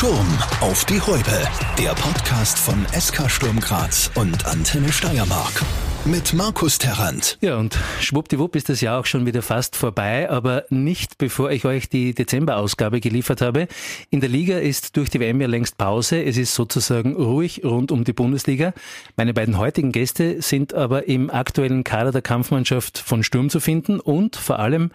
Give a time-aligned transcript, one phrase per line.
[0.00, 1.46] Sturm auf die Häupe.
[1.76, 5.62] Der Podcast von SK Sturm Graz und Antenne Steiermark.
[6.06, 7.36] Mit Markus Terrant.
[7.42, 11.66] Ja, und schwuppdiwupp ist das Jahr auch schon wieder fast vorbei, aber nicht bevor ich
[11.66, 13.68] euch die Dezemberausgabe geliefert habe.
[14.08, 16.24] In der Liga ist durch die WM ja längst Pause.
[16.24, 18.72] Es ist sozusagen ruhig rund um die Bundesliga.
[19.16, 24.00] Meine beiden heutigen Gäste sind aber im aktuellen Kader der Kampfmannschaft von Sturm zu finden
[24.00, 24.92] und vor allem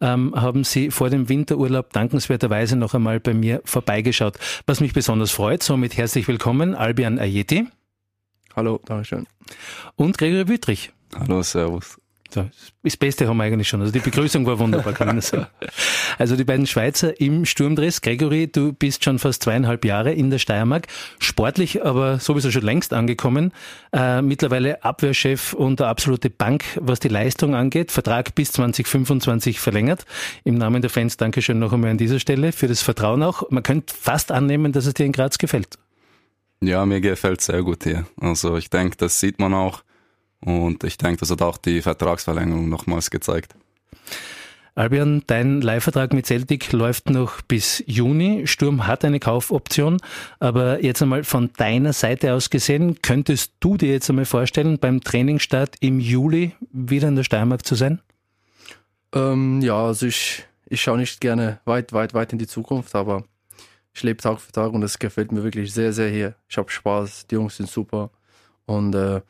[0.00, 4.38] ähm, haben Sie vor dem Winterurlaub dankenswerterweise noch einmal bei mir vorbeigeschaut.
[4.66, 7.66] Was mich besonders freut, somit herzlich willkommen, Albian Ayeti.
[8.54, 9.26] Hallo, Dankeschön.
[9.96, 10.92] Und Gregory Wüttrich.
[11.14, 11.98] Hallo, Servus.
[12.30, 12.48] So,
[12.82, 13.80] das Beste haben wir eigentlich schon.
[13.80, 15.46] Also die Begrüßung war wunderbar, kann man sagen.
[16.18, 18.00] Also die beiden Schweizer im Sturmdress.
[18.00, 20.86] Gregory, du bist schon fast zweieinhalb Jahre in der Steiermark.
[21.18, 23.52] Sportlich aber sowieso schon längst angekommen.
[23.92, 27.92] Äh, mittlerweile Abwehrchef und der absolute Bank, was die Leistung angeht.
[27.92, 30.06] Vertrag bis 2025 verlängert.
[30.44, 33.50] Im Namen der Fans Dankeschön noch einmal an dieser Stelle für das Vertrauen auch.
[33.50, 35.78] Man könnte fast annehmen, dass es dir in Graz gefällt.
[36.60, 38.06] Ja, mir gefällt sehr gut hier.
[38.18, 39.82] Also ich denke, das sieht man auch
[40.40, 43.54] und ich denke, das hat auch die Vertragsverlängerung nochmals gezeigt.
[44.76, 48.46] Albion, dein Leihvertrag mit Celtic läuft noch bis Juni.
[48.46, 49.96] Sturm hat eine Kaufoption,
[50.38, 55.00] aber jetzt einmal von deiner Seite aus gesehen, könntest du dir jetzt einmal vorstellen, beim
[55.00, 58.02] Trainingsstart im Juli wieder in der Steiermark zu sein?
[59.14, 63.24] Ähm, ja, also ich, ich schaue nicht gerne weit, weit, weit in die Zukunft, aber
[63.94, 66.34] ich lebe Tag für Tag und es gefällt mir wirklich sehr, sehr hier.
[66.50, 68.10] Ich habe Spaß, die Jungs sind super
[68.66, 69.22] und äh,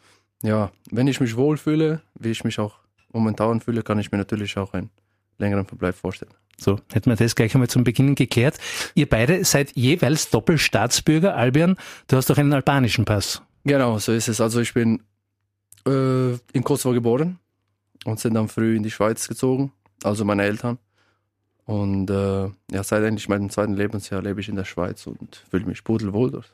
[0.46, 2.78] ja, wenn ich mich wohlfühle, wie ich mich auch
[3.12, 4.90] momentan fühle, kann ich mir natürlich auch einen
[5.38, 6.32] längeren Verbleib vorstellen.
[6.58, 8.58] So, hätten wir das gleich einmal zum Beginn geklärt.
[8.94, 11.36] Ihr beide seid jeweils Doppelstaatsbürger.
[11.36, 11.76] Albion,
[12.08, 13.42] du hast doch einen albanischen Pass.
[13.64, 14.40] Genau, so ist es.
[14.40, 15.02] Also ich bin
[15.86, 17.38] äh, in Kosovo geboren
[18.04, 20.78] und sind dann früh in die Schweiz gezogen, also meine Eltern.
[21.64, 25.66] Und äh, ja, seit endlich meinem zweiten Lebensjahr lebe ich in der Schweiz und fühle
[25.66, 26.52] mich pudelwohl dort.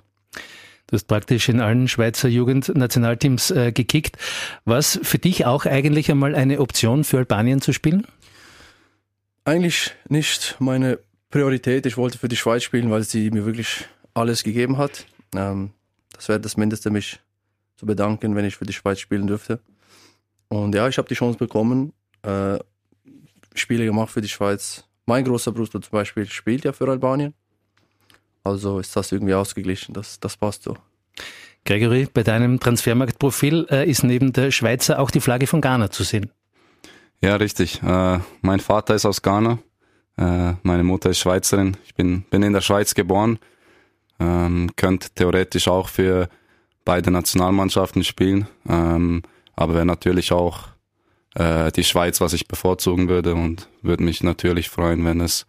[0.93, 4.19] Du hast praktisch in allen Schweizer Jugendnationalteams äh, gekickt.
[4.67, 8.07] Was für dich auch eigentlich einmal eine Option für Albanien zu spielen?
[9.47, 10.99] Eigentlich nicht meine
[11.31, 11.87] Priorität.
[11.87, 15.07] Ich wollte für die Schweiz spielen, weil sie mir wirklich alles gegeben hat.
[15.35, 15.71] Ähm,
[16.15, 17.21] das wäre das Mindeste, mich
[17.77, 19.61] zu bedanken, wenn ich für die Schweiz spielen dürfte.
[20.49, 22.59] Und ja, ich habe die Chance bekommen, äh,
[23.55, 24.85] Spiele gemacht für die Schweiz.
[25.07, 27.33] Mein großer Bruder zum Beispiel spielt ja für Albanien.
[28.45, 30.77] Also ist das irgendwie ausgeglichen, das, das passt so.
[31.65, 36.03] Gregory, bei deinem Transfermarktprofil äh, ist neben der Schweizer auch die Flagge von Ghana zu
[36.03, 36.31] sehen.
[37.21, 37.81] Ja, richtig.
[37.83, 39.59] Äh, mein Vater ist aus Ghana,
[40.17, 41.77] äh, meine Mutter ist Schweizerin.
[41.85, 43.39] Ich bin, bin in der Schweiz geboren,
[44.19, 46.29] ähm, könnte theoretisch auch für
[46.85, 49.23] beide Nationalmannschaften spielen, ähm,
[49.55, 50.69] aber wäre natürlich auch
[51.37, 55.47] äh, die Schweiz, was ich bevorzugen würde und würde mich natürlich freuen, wenn es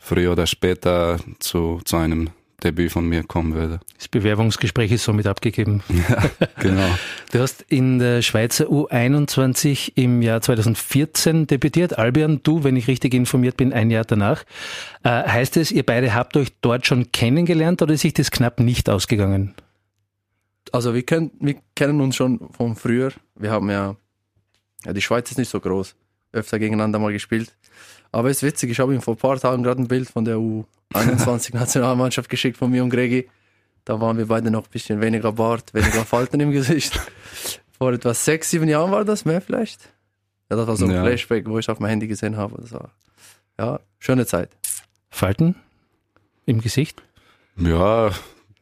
[0.00, 2.30] früher oder später zu, zu einem
[2.64, 3.80] Debüt von mir kommen würde.
[3.96, 5.82] Das Bewerbungsgespräch ist somit abgegeben.
[6.08, 6.22] Ja,
[6.58, 6.88] genau.
[7.32, 11.98] Du hast in der Schweizer U21 im Jahr 2014 debütiert.
[11.98, 14.44] Albion, du, wenn ich richtig informiert bin, ein Jahr danach.
[15.04, 18.60] Äh, heißt es, ihr beide habt euch dort schon kennengelernt oder ist sich das knapp
[18.60, 19.54] nicht ausgegangen?
[20.72, 23.12] Also wir, können, wir kennen uns schon von früher.
[23.36, 23.96] Wir haben ja,
[24.84, 25.94] ja, die Schweiz ist nicht so groß,
[26.32, 27.52] öfter gegeneinander mal gespielt.
[28.12, 30.24] Aber es ist witzig, ich habe ihm vor ein paar Tagen gerade ein Bild von
[30.24, 33.28] der U21-Nationalmannschaft geschickt von mir und Gregi.
[33.84, 37.00] Da waren wir beide noch ein bisschen weniger Bart, weniger Falten im Gesicht.
[37.78, 39.90] Vor etwa sechs, sieben Jahren war das, mehr vielleicht.
[40.50, 41.02] Ja, das war so ein ja.
[41.02, 42.60] Flashback, wo ich auf mein Handy gesehen habe.
[42.60, 42.90] Das war,
[43.58, 44.50] ja, schöne Zeit.
[45.08, 45.54] Falten
[46.44, 47.02] im Gesicht?
[47.56, 48.10] Ja,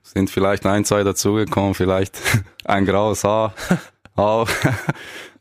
[0.03, 2.19] sind vielleicht ein, zwei dazugekommen, vielleicht
[2.65, 3.55] ein graues Haar
[4.15, 4.49] auch.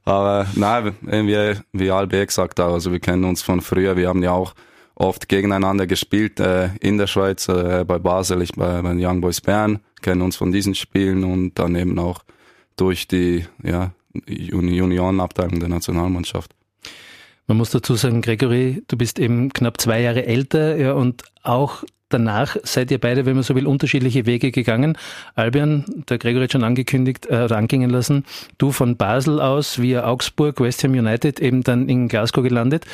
[0.07, 4.23] Aber nein, wie, wie Albe gesagt hat, also wir kennen uns von früher, wir haben
[4.23, 4.53] ja auch
[4.95, 9.41] oft gegeneinander gespielt äh, in der Schweiz, äh, bei Basel, ich bei, bei Young Boys
[9.41, 12.23] Bern, kennen uns von diesen Spielen und dann eben auch
[12.77, 13.91] durch die ja,
[14.25, 16.55] Juniorenabteilung der Nationalmannschaft.
[17.47, 21.83] Man muss dazu sagen, Gregory, du bist eben knapp zwei Jahre älter ja, und auch
[22.09, 24.97] danach seid ihr beide, wenn man so will, unterschiedliche Wege gegangen.
[25.35, 28.25] Albion, der Gregor hat schon angekündigt äh, oder angingen lassen,
[28.57, 32.85] du von Basel aus via Augsburg, West Ham United, eben dann in Glasgow gelandet.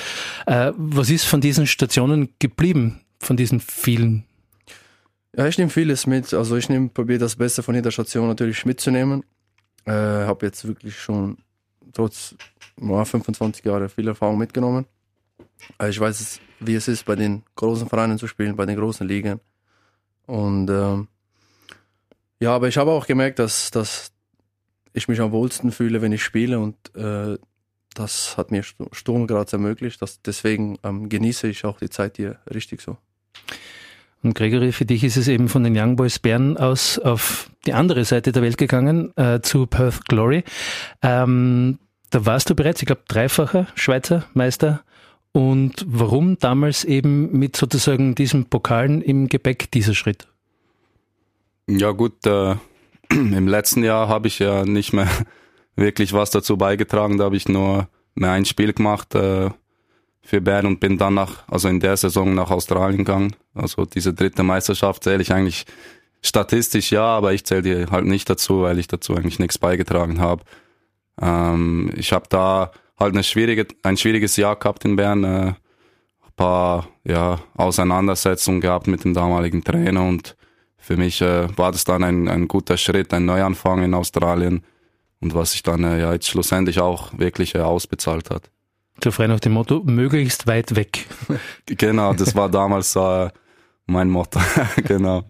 [0.45, 4.23] Äh, was ist von diesen Stationen geblieben, von diesen vielen?
[5.35, 6.33] Ja, ich nehme vieles mit.
[6.33, 9.23] Also ich nehme, probiere das Beste von jeder Station natürlich mitzunehmen.
[9.85, 11.37] Äh, habe jetzt wirklich schon
[11.93, 12.35] trotz
[12.81, 14.85] ja, 25 Jahre viel Erfahrung mitgenommen.
[15.79, 19.07] Äh, ich weiß, wie es ist, bei den großen Vereinen zu spielen, bei den großen
[19.07, 19.39] Ligen.
[20.25, 21.07] Und ähm,
[22.39, 24.11] ja, aber ich habe auch gemerkt, dass, dass
[24.93, 27.37] ich mich am wohlsten fühle, wenn ich spiele und äh,
[27.93, 30.01] das hat mir Sturm Graz ermöglicht.
[30.01, 32.97] Das, deswegen ähm, genieße ich auch die Zeit hier richtig so.
[34.23, 37.73] Und Gregory, für dich ist es eben von den Young Boys Bern aus auf die
[37.73, 40.43] andere Seite der Welt gegangen, äh, zu Perth Glory.
[41.01, 41.77] Ähm,
[42.09, 44.83] da warst du bereits, ich glaube, dreifacher Schweizer Meister.
[45.33, 50.27] Und warum damals eben mit sozusagen diesem Pokalen im Gepäck dieser Schritt?
[51.67, 52.55] Ja gut, äh,
[53.11, 55.09] im letzten Jahr habe ich ja nicht mehr
[55.75, 57.17] wirklich was dazu beigetragen.
[57.17, 59.49] Da habe ich nur mehr ein Spiel gemacht äh,
[60.21, 63.35] für Bern und bin dann nach, also in der Saison nach Australien gegangen.
[63.55, 65.65] Also diese dritte Meisterschaft zähle ich eigentlich
[66.21, 70.21] statistisch ja, aber ich zähle die halt nicht dazu, weil ich dazu eigentlich nichts beigetragen
[70.21, 70.43] habe.
[71.19, 75.55] Ähm, ich habe da halt eine schwierige, ein schwieriges Jahr gehabt in Bern, äh, ein
[76.35, 80.35] paar ja, Auseinandersetzungen gehabt mit dem damaligen Trainer und
[80.77, 84.63] für mich äh, war das dann ein, ein guter Schritt, ein Neuanfang in Australien
[85.21, 88.49] und was sich dann äh, ja jetzt schlussendlich auch wirklich äh, ausbezahlt hat.
[89.01, 91.07] So frei nach dem Motto, möglichst weit weg.
[91.65, 93.29] genau, das war damals äh,
[93.85, 94.39] mein Motto,
[94.83, 95.23] genau.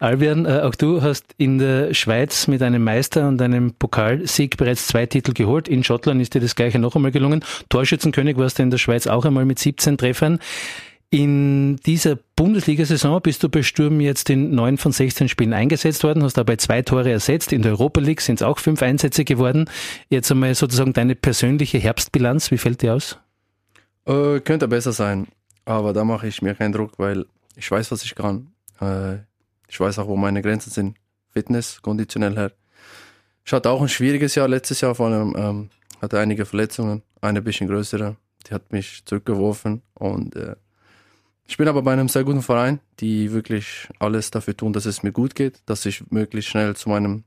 [0.00, 4.88] Albion, äh, auch du hast in der Schweiz mit einem Meister und einem Pokalsieg bereits
[4.88, 5.68] zwei Titel geholt.
[5.68, 7.44] In Schottland ist dir das gleiche noch einmal gelungen.
[7.68, 10.40] Torschützenkönig warst du in der Schweiz auch einmal mit 17 Treffern.
[11.10, 16.22] In dieser Bundesliga-Saison bist du bei Sturm jetzt in neun von 16 Spielen eingesetzt worden,
[16.22, 17.52] hast dabei zwei Tore ersetzt.
[17.52, 19.70] In der Europa League sind es auch fünf Einsätze geworden.
[20.10, 22.50] Jetzt einmal sozusagen deine persönliche Herbstbilanz.
[22.50, 23.18] Wie fällt dir aus?
[24.04, 25.28] Äh, könnte besser sein,
[25.64, 27.24] aber da mache ich mir keinen Druck, weil
[27.58, 28.52] ich weiß, was ich kann.
[28.80, 29.16] Äh,
[29.68, 30.96] ich weiß auch, wo meine Grenzen sind.
[31.30, 32.52] Fitness, konditionell her.
[33.44, 35.70] Ich hatte auch ein schwieriges Jahr letztes Jahr, vor allem ähm,
[36.00, 38.16] hatte einige Verletzungen, eine bisschen größere.
[38.46, 40.56] Die hat mich zurückgeworfen und äh,
[41.46, 45.02] ich bin aber bei einem sehr guten Verein, die wirklich alles dafür tun, dass es
[45.02, 47.24] mir gut geht, dass ich möglichst schnell zu meinem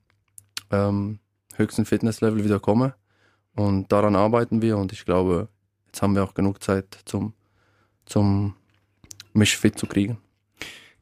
[0.70, 1.20] ähm,
[1.56, 2.94] höchsten Fitnesslevel wieder komme.
[3.56, 5.50] Und daran arbeiten wir und ich glaube,
[5.88, 7.34] jetzt haben wir auch genug Zeit, zum,
[8.06, 8.56] zum
[9.34, 10.18] mich fit zu kriegen.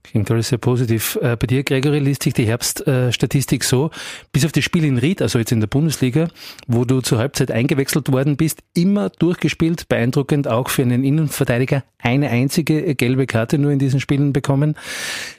[0.03, 1.19] Klingt alles sehr positiv.
[1.21, 3.91] Äh, bei dir, Gregory, liest sich die Herbststatistik so,
[4.31, 6.29] bis auf das Spiel in Ried, also jetzt in der Bundesliga,
[6.67, 12.29] wo du zur Halbzeit eingewechselt worden bist, immer durchgespielt, beeindruckend auch für einen Innenverteidiger, eine
[12.29, 14.75] einzige gelbe Karte nur in diesen Spielen bekommen.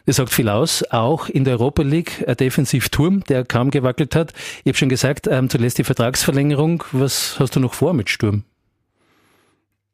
[0.06, 0.84] Das sagt viel aus.
[0.90, 4.34] Auch in der Europa League ein Defensivturm, der kaum gewackelt hat.
[4.62, 6.84] Ich habe schon gesagt, ähm, zuletzt die Vertragsverlängerung.
[6.92, 8.44] Was hast du noch vor mit Sturm?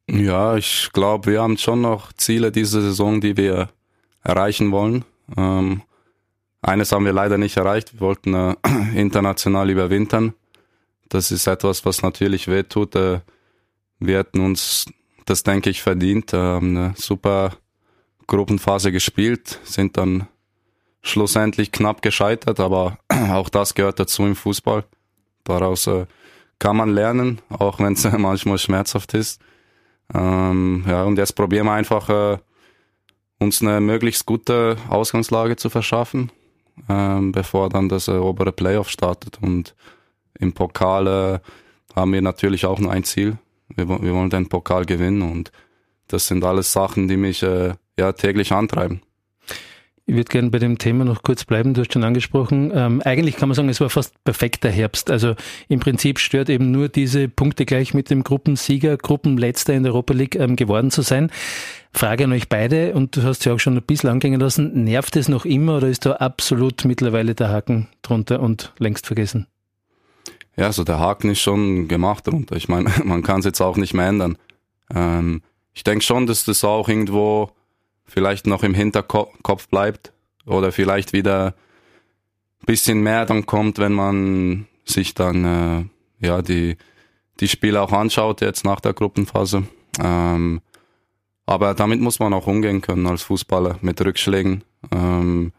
[0.08, 3.68] Ja, ich glaube, wir haben schon noch Ziele diese Saison, die wir
[4.22, 5.04] erreichen wollen.
[5.36, 5.82] Ähm,
[6.62, 7.94] eines haben wir leider nicht erreicht.
[7.94, 8.54] Wir wollten äh,
[8.94, 10.34] international überwintern.
[11.08, 12.94] Das ist etwas, was natürlich wehtut.
[12.94, 13.20] Äh,
[13.98, 14.86] wir hätten uns
[15.24, 16.32] das, denke ich, verdient.
[16.32, 17.56] Wir haben eine super
[18.28, 20.28] Gruppenphase gespielt, sind dann
[21.02, 24.84] schlussendlich knapp gescheitert, aber auch das gehört dazu im Fußball.
[25.42, 26.06] Daraus äh,
[26.60, 29.40] kann man lernen, auch wenn es manchmal schmerzhaft ist.
[30.14, 32.38] Ähm, ja, und jetzt probieren wir einfach äh,
[33.38, 36.30] uns eine möglichst gute Ausgangslage zu verschaffen,
[36.88, 39.38] ähm, bevor dann das äh, obere Playoff startet.
[39.42, 39.74] Und
[40.38, 41.38] im Pokal äh,
[41.94, 43.38] haben wir natürlich auch nur ein Ziel.
[43.68, 45.50] Wir, wir, wollen den Pokal gewinnen und
[46.08, 49.02] das sind alles Sachen, die mich äh, ja täglich antreiben.
[50.08, 51.74] Ich würde gerne bei dem Thema noch kurz bleiben.
[51.74, 52.70] Du hast schon angesprochen.
[52.72, 55.10] Ähm, eigentlich kann man sagen, es war fast perfekter Herbst.
[55.10, 55.34] Also
[55.68, 60.14] im Prinzip stört eben nur diese Punkte gleich mit dem Gruppensieger, Gruppenletzter in der Europa
[60.14, 61.32] League ähm, geworden zu sein.
[61.92, 65.16] Frage an euch beide, und du hast ja auch schon ein bisschen angehen lassen, nervt
[65.16, 69.48] es noch immer oder ist da absolut mittlerweile der Haken drunter und längst vergessen?
[70.56, 72.54] Ja, also der Haken ist schon gemacht drunter.
[72.54, 74.38] Ich meine, man kann es jetzt auch nicht mehr ändern.
[74.94, 75.42] Ähm,
[75.74, 77.50] ich denke schon, dass das auch irgendwo
[78.06, 80.12] vielleicht noch im Hinterkopf bleibt
[80.46, 81.54] oder vielleicht wieder
[82.62, 86.76] ein bisschen mehr dann kommt, wenn man sich dann äh, ja die
[87.40, 89.64] die Spiele auch anschaut jetzt nach der Gruppenphase.
[90.00, 90.60] Ähm,
[91.44, 94.64] aber damit muss man auch umgehen können als Fußballer mit Rückschlägen.
[94.90, 95.52] Ähm,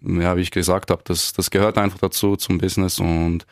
[0.00, 3.44] ja, wie ich gesagt habe, das, das gehört einfach dazu zum Business und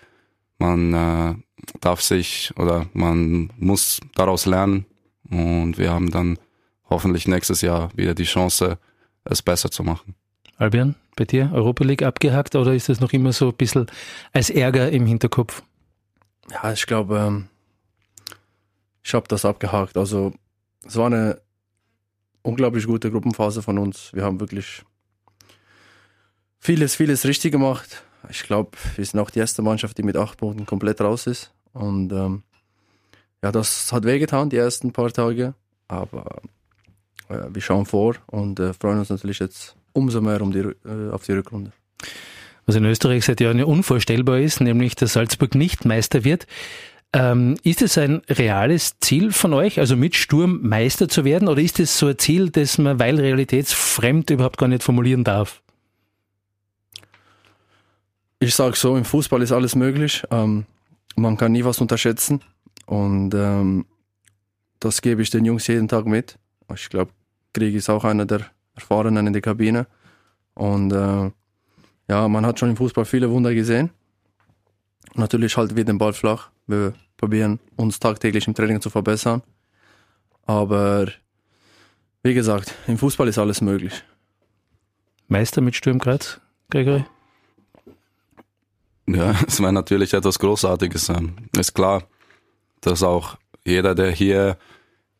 [0.58, 1.34] man äh,
[1.80, 4.86] darf sich oder man muss daraus lernen
[5.30, 6.38] und wir haben dann
[6.88, 8.78] hoffentlich nächstes Jahr wieder die Chance,
[9.24, 10.14] es besser zu machen.
[10.56, 13.86] Albion, bei dir Europa League abgehakt oder ist das noch immer so ein bisschen
[14.32, 15.62] als Ärger im Hinterkopf?
[16.50, 17.48] Ja, ich glaube, ähm,
[19.02, 19.96] ich habe das abgehakt.
[19.96, 20.32] Also
[20.84, 21.40] es war eine
[22.42, 24.10] unglaublich gute Gruppenphase von uns.
[24.14, 24.82] Wir haben wirklich
[26.58, 28.02] vieles, vieles richtig gemacht.
[28.30, 31.52] Ich glaube, wir sind auch die erste Mannschaft, die mit acht Punkten komplett raus ist.
[31.72, 32.42] Und ähm,
[33.42, 35.54] ja, das hat wehgetan, die ersten paar Tage.
[35.86, 36.42] Aber
[37.28, 41.24] wir schauen vor und äh, freuen uns natürlich jetzt umso mehr um die, äh, auf
[41.24, 41.72] die Rückrunde.
[42.66, 46.46] Was in Österreich seit Jahren ja unvorstellbar ist, nämlich dass Salzburg nicht Meister wird.
[47.14, 51.62] Ähm, ist es ein reales Ziel von euch, also mit Sturm Meister zu werden, oder
[51.62, 55.62] ist es so ein Ziel, das man, weil realitätsfremd überhaupt gar nicht formulieren darf?
[58.40, 60.22] Ich sage so, im Fußball ist alles möglich.
[60.30, 60.66] Ähm,
[61.16, 62.42] man kann nie was unterschätzen.
[62.86, 63.86] Und ähm,
[64.80, 66.38] das gebe ich den Jungs jeden Tag mit.
[66.74, 67.12] Ich glaube,
[67.52, 69.86] Krieg ist auch einer der Erfahrenen in der Kabine.
[70.54, 71.30] Und äh,
[72.08, 73.90] ja, man hat schon im Fußball viele Wunder gesehen.
[75.14, 76.50] Natürlich halten wir den Ball flach.
[76.66, 79.42] Wir probieren uns tagtäglich im Training zu verbessern.
[80.46, 81.08] Aber
[82.22, 84.02] wie gesagt, im Fußball ist alles möglich.
[85.28, 87.04] Meister mit Sturm Graz, Gregory?
[89.06, 91.08] Ja, es wäre natürlich etwas Großartiges.
[91.10, 92.04] Ähm, Ist klar,
[92.80, 94.56] dass auch jeder, der hier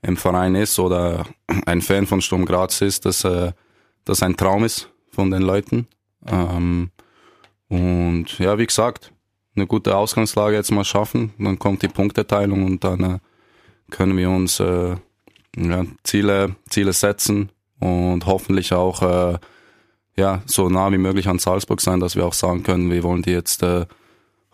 [0.02, 1.26] im Verein ist oder
[1.66, 3.52] ein Fan von Sturm Graz ist, dass äh,
[4.04, 5.86] das ein Traum ist von den Leuten.
[6.26, 6.90] Ähm,
[7.68, 9.12] und ja, wie gesagt,
[9.54, 13.18] eine gute Ausgangslage jetzt mal schaffen, dann kommt die Punkteteilung und dann äh,
[13.90, 14.96] können wir uns äh,
[15.56, 17.50] ja, Ziele, Ziele setzen
[17.80, 19.38] und hoffentlich auch äh,
[20.16, 23.22] ja, so nah wie möglich an Salzburg sein, dass wir auch sagen können, wir wollen
[23.22, 23.86] die jetzt äh,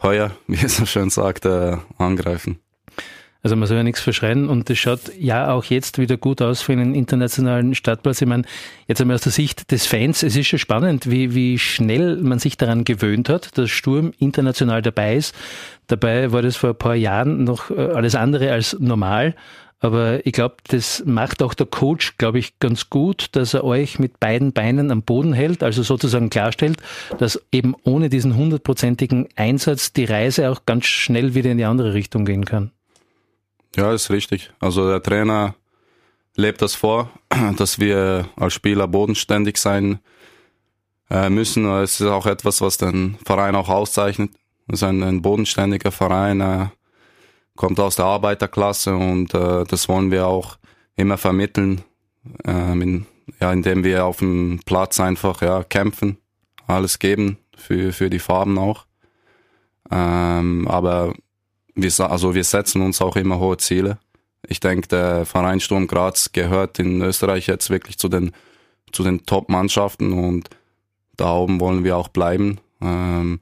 [0.03, 2.59] heuer, wie es so schön sagt, äh, angreifen.
[3.45, 6.63] Also man soll ja nichts verschreien und das schaut ja auch jetzt wieder gut aus
[6.63, 8.23] für einen internationalen Stadtplatz.
[8.23, 8.45] Ich meine,
[8.89, 12.39] jetzt einmal aus der Sicht des Fans, es ist schon spannend, wie, wie schnell man
[12.39, 15.35] sich daran gewöhnt hat, dass Sturm international dabei ist.
[15.89, 19.35] Dabei war das vor ein paar Jahren noch äh, alles andere als normal.
[19.81, 23.99] Aber ich glaube, das macht auch der Coach, glaube ich, ganz gut, dass er euch
[23.99, 26.79] mit beiden Beinen am Boden hält, also sozusagen klarstellt,
[27.19, 31.93] dass eben ohne diesen hundertprozentigen Einsatz die Reise auch ganz schnell wieder in die andere
[31.93, 32.71] Richtung gehen kann.
[33.77, 34.53] Ja, ist richtig.
[34.61, 35.55] Also der Trainer
[36.37, 37.11] lebt das vor,
[37.57, 39.99] dass wir als Spieler bodenständig sein
[41.11, 41.67] äh, müssen.
[41.67, 44.31] Es ist auch etwas, was den Verein auch auszeichnet.
[44.69, 46.67] Es ist ein, ein bodenständiger Verein, äh,
[47.57, 50.57] kommt aus der Arbeiterklasse und äh, das wollen wir auch
[50.97, 51.83] immer vermitteln,
[52.45, 53.07] ähm, in,
[53.41, 56.19] ja, indem wir auf dem Platz einfach ja, kämpfen,
[56.67, 58.87] alles geben für, für die Farben auch.
[59.91, 61.15] Ähm, aber
[61.75, 63.99] wir, also wir setzen uns auch immer hohe Ziele.
[64.47, 68.33] Ich denke, der Verein Sturm Graz gehört in Österreich jetzt wirklich zu den,
[68.93, 70.51] zu den Top-Mannschaften und
[71.17, 72.59] da oben wollen wir auch bleiben.
[72.81, 73.41] Ähm,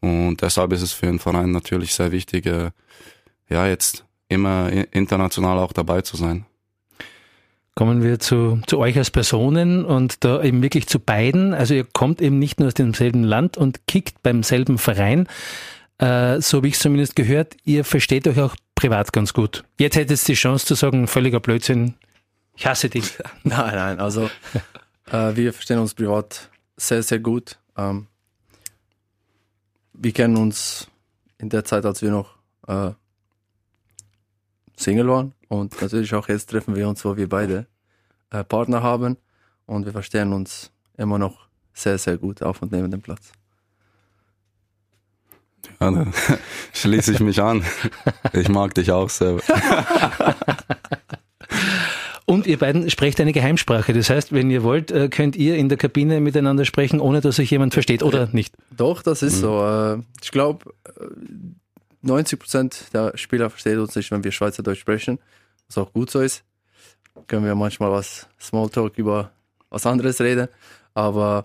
[0.00, 2.70] und deshalb ist es für den Verein natürlich sehr wichtig, äh,
[3.48, 6.44] ja, jetzt immer international auch dabei zu sein.
[7.74, 11.54] Kommen wir zu, zu euch als Personen und da eben wirklich zu beiden.
[11.54, 15.26] Also ihr kommt eben nicht nur aus demselben Land und kickt beim selben Verein,
[15.98, 19.64] äh, so habe ich es zumindest gehört, ihr versteht euch auch privat ganz gut.
[19.78, 21.94] Jetzt hättet ihr die Chance zu sagen, völliger Blödsinn,
[22.56, 23.18] ich hasse dich.
[23.42, 24.30] Nein, nein, also
[25.10, 27.58] äh, wir verstehen uns privat sehr, sehr gut.
[27.76, 28.06] Ähm,
[29.92, 30.88] wir kennen uns
[31.38, 32.36] in der Zeit, als wir noch
[32.68, 32.92] äh,
[34.76, 37.66] Single waren und natürlich auch jetzt treffen wir uns, wo wir beide
[38.30, 39.16] äh, Partner haben
[39.66, 43.32] und wir verstehen uns immer noch sehr, sehr gut auf und neben dem Platz.
[45.84, 46.14] Ja, dann
[46.72, 47.62] schließe ich mich an.
[48.32, 49.36] Ich mag dich auch sehr.
[52.26, 53.92] Und ihr beiden sprecht eine Geheimsprache.
[53.92, 57.38] Das heißt, wenn ihr wollt, äh, könnt ihr in der Kabine miteinander sprechen, ohne dass
[57.38, 58.54] euch jemand versteht, oder nicht?
[58.74, 59.40] Doch, das ist mhm.
[59.40, 59.62] so.
[59.62, 60.72] Äh, ich glaube,
[62.00, 65.18] 90 Prozent der Spieler verstehen uns nicht, wenn wir Schweizerdeutsch sprechen.
[65.68, 66.44] Was auch gut so ist.
[67.26, 69.32] Können wir manchmal was Smalltalk über
[69.68, 70.48] was anderes reden.
[70.94, 71.44] Aber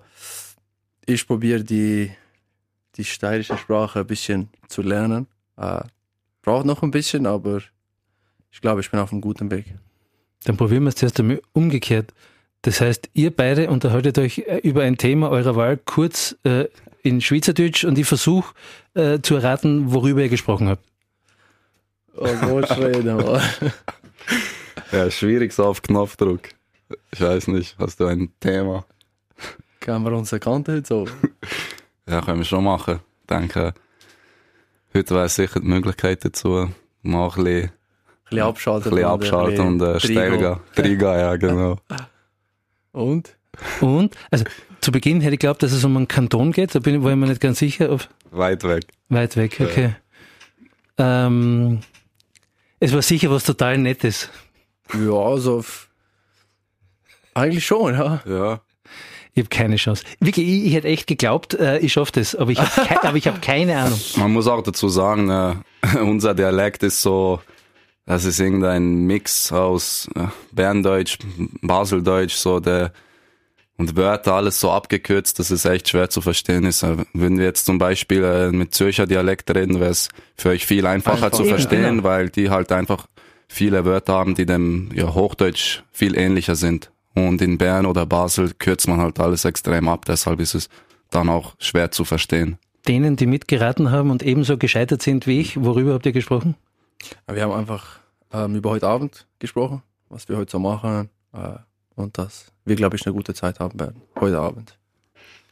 [1.05, 2.11] ich probiere die
[2.99, 5.25] die steirische Sprache ein bisschen zu lernen.
[5.57, 5.81] Äh,
[6.43, 7.61] braucht noch ein bisschen, aber
[8.51, 9.65] ich glaube, ich bin auf einem guten Weg.
[10.43, 12.13] Dann probieren wir es zuerst einmal umgekehrt.
[12.61, 16.65] Das heißt, ihr beide unterhaltet euch äh, über ein Thema eurer Wahl kurz äh,
[17.01, 18.53] in Schweizerdeutsch und ich versuche
[18.93, 20.83] äh, zu erraten, worüber ihr gesprochen habt.
[22.15, 23.17] Oh Gott, reden,
[24.91, 26.49] Ja, schwierig so auf Knopfdruck.
[27.11, 28.85] Ich weiß nicht, hast du ein Thema?
[29.79, 31.07] Können wir uns erkannt heute so?
[32.09, 33.01] Ja, können wir schon machen.
[33.21, 33.73] Ich denke,
[34.95, 36.69] heute wäre sicher die Möglichkeit dazu,
[37.03, 37.71] mal ein bisschen, ein
[38.29, 40.37] bisschen abschalten, ein bisschen abschalten und, äh, steil
[40.75, 40.99] gehen.
[41.01, 41.77] Ja, genau.
[42.91, 43.37] Und?
[43.81, 44.15] Und?
[44.31, 44.45] Also,
[44.81, 47.11] zu Beginn hätte ich geglaubt, dass es um einen Kanton geht, da bin ich, war
[47.11, 47.91] ich mir nicht ganz sicher.
[47.91, 48.85] Ob Weit weg.
[49.09, 49.95] Weit weg, okay.
[50.97, 51.27] Ja.
[51.27, 51.81] Ähm,
[52.79, 54.29] es war sicher was total Nettes.
[54.93, 55.63] Ja, also,
[57.35, 58.21] eigentlich schon, ja.
[58.25, 58.61] Ja.
[59.33, 60.03] Ich habe keine Chance.
[60.19, 63.41] Wirklich, ich, ich hätte echt geglaubt, äh, ich schaffe das, aber ich habe ke hab
[63.41, 63.99] keine Ahnung.
[64.15, 67.41] Man muss auch dazu sagen, äh, unser Dialekt ist so,
[68.05, 71.19] das ist irgendein Mix aus äh, Berndeutsch,
[71.61, 72.91] Baseldeutsch, so der
[73.79, 76.83] und Wörter alles so abgekürzt, dass es echt schwer zu verstehen ist.
[76.83, 80.65] Aber Wenn wir jetzt zum Beispiel äh, mit Zürcher Dialekt reden, wäre es für euch
[80.65, 81.31] viel einfacher Einfach.
[81.31, 82.03] zu Eben, verstehen, genau.
[82.03, 83.07] weil die halt einfach
[83.47, 86.91] viele Wörter haben, die dem ja, Hochdeutsch viel ähnlicher sind.
[87.15, 90.69] Und in Bern oder Basel kürzt man halt alles extrem ab, deshalb ist es
[91.09, 92.57] dann auch schwer zu verstehen.
[92.87, 96.55] Denen, die mitgeraten haben und ebenso gescheitert sind wie ich, worüber habt ihr gesprochen?
[97.31, 97.99] Wir haben einfach
[98.31, 101.57] ähm, über heute Abend gesprochen, was wir heute so machen äh,
[101.95, 104.77] und dass wir, glaube ich, eine gute Zeit haben werden heute Abend.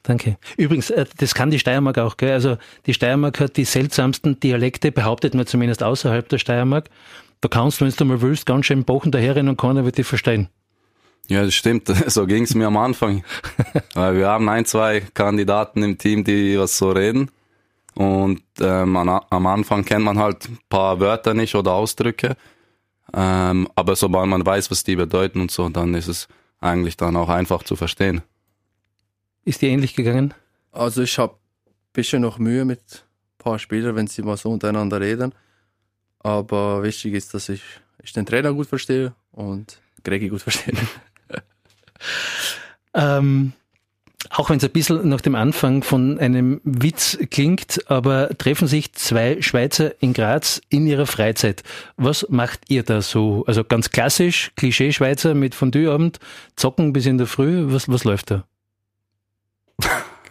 [0.04, 0.38] Danke.
[0.56, 2.32] Übrigens, äh, das kann die Steiermark auch, gell?
[2.32, 6.90] Also die Steiermark hat die seltsamsten Dialekte, behauptet man zumindest außerhalb der Steiermark.
[7.42, 10.08] Da kannst du, wenn du mal willst, ganz schön bochen daherrennen und keiner wird dich
[10.08, 10.50] verstehen.
[11.28, 11.88] Ja, das stimmt.
[12.08, 13.24] So ging es mir am Anfang.
[13.94, 17.32] Weil wir haben ein, zwei Kandidaten im Team, die was so reden.
[17.96, 22.38] Und ähm, an, am Anfang kennt man halt ein paar Wörter nicht oder Ausdrücke.
[23.14, 26.28] Ähm, aber sobald man weiß, was die bedeuten und so, dann ist es
[26.60, 28.22] eigentlich dann auch einfach zu verstehen.
[29.46, 30.34] Ist dir ähnlich gegangen?
[30.72, 31.34] Also ich habe
[31.66, 35.34] ein bisschen noch Mühe mit ein paar Spielern, wenn sie mal so untereinander reden.
[36.20, 37.64] Aber wichtig ist, dass ich,
[38.04, 40.76] ich den Trainer gut verstehe und Gregi gut verstehe.
[42.94, 43.54] Ähm,
[44.30, 48.94] auch wenn es ein bisschen nach dem Anfang von einem Witz klingt, aber treffen sich
[48.94, 51.64] zwei Schweizer in Graz in ihrer Freizeit.
[51.96, 53.46] Was macht ihr da so?
[53.46, 56.20] Also ganz klassisch, Klischee-Schweizer mit Fondue-Abend,
[56.56, 58.44] zocken bis in der Früh, was, was läuft da?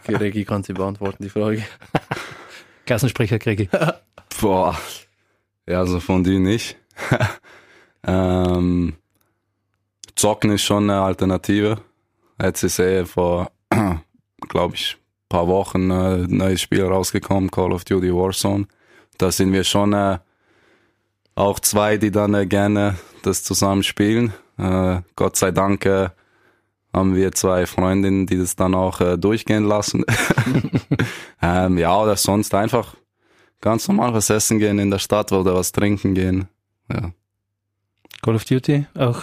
[0.05, 1.63] Gregi kann sie beantworten, die Frage.
[2.85, 3.69] Klassensprecher Gregi.
[4.39, 4.77] Boah.
[5.65, 6.77] Ja, so von die nicht.
[8.07, 8.93] ähm,
[10.17, 11.77] Zocken ist schon eine Alternative.
[12.41, 13.51] Jetzt ist eh vor,
[14.49, 14.97] glaube ich,
[15.29, 18.67] paar Wochen äh, ein neues Spiel rausgekommen, Call of Duty Warzone.
[19.19, 20.17] Da sind wir schon äh,
[21.35, 24.33] auch zwei, die dann äh, gerne das zusammen spielen.
[24.57, 26.09] Äh, Gott sei Dank äh,
[26.93, 30.03] haben wir zwei Freundinnen, die das dann auch äh, durchgehen lassen.
[31.43, 32.95] ähm, ja, oder sonst einfach
[33.61, 36.47] ganz normal was essen gehen in der Stadt oder was trinken gehen.
[36.91, 37.11] Ja.
[38.23, 39.21] Call of Duty auch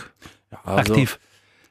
[0.64, 1.18] Also, aktiv.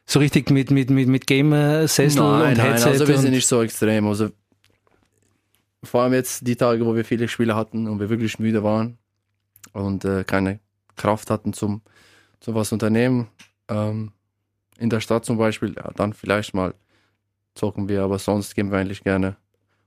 [0.05, 2.89] So richtig mit, mit, mit, mit Gamer-Sessel Nein, und nein, Headset.
[2.89, 4.05] also wir sind nicht so extrem.
[4.07, 4.29] Also
[5.83, 8.97] vor allem jetzt die Tage, wo wir viele Spiele hatten und wir wirklich müde waren
[9.71, 10.59] und äh, keine
[10.95, 11.81] Kraft hatten zum,
[12.39, 13.27] zum was unternehmen.
[13.69, 14.11] Ähm,
[14.77, 16.73] in der Stadt zum Beispiel, ja, dann vielleicht mal
[17.55, 19.37] zocken wir, aber sonst gehen wir eigentlich gerne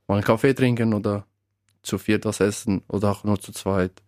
[0.07, 1.25] mal einen Kaffee trinken oder
[1.81, 4.01] zu viert was essen oder auch nur zu zweit.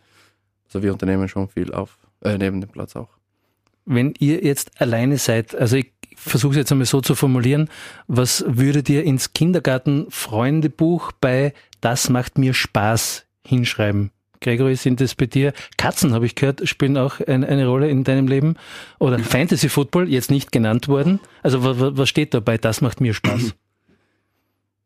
[0.66, 3.19] Also wir unternehmen schon viel auf, äh, neben dem Platz auch.
[3.92, 7.70] Wenn ihr jetzt alleine seid, also ich versuche es jetzt einmal so zu formulieren,
[8.08, 14.12] was würdet ihr ins Kindergarten-Freundebuch bei Das macht mir Spaß hinschreiben?
[14.42, 15.54] Gregory, sind das bei dir?
[15.78, 18.56] Katzen, habe ich gehört, spielen auch eine, eine Rolle in deinem Leben.
[19.00, 21.20] Oder Fantasy Football, jetzt nicht genannt worden.
[21.44, 23.54] Also wa- wa- was steht da bei Das macht mir Spaß?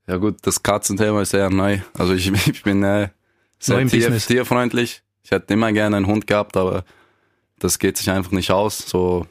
[0.08, 1.80] ja gut, das Katzenthema ist eher neu.
[1.94, 3.10] Also ich, ich bin äh,
[3.68, 5.04] Neu sehr tier, tierfreundlich.
[5.24, 6.84] Ich hätte immer gerne einen Hund gehabt, aber
[7.60, 8.78] das geht sich einfach nicht aus.
[8.80, 9.28] So